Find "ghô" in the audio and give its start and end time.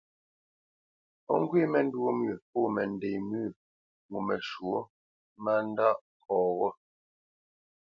6.57-6.69